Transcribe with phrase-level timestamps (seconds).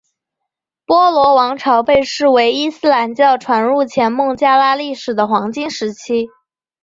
[0.87, 6.25] 波罗王朝被视为伊斯兰教传入前孟加拉历史的黄金时期。